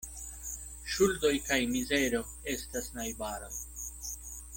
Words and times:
Ŝuldoj 0.93 1.33
kaj 1.49 1.59
mizero 1.75 2.21
estas 2.55 2.89
najbaroj. 2.97 3.53